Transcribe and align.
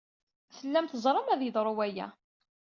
Tellam 0.55 0.87
teẓram 0.87 1.27
ad 1.29 1.41
yeḍru 1.43 1.73
waya. 1.77 2.07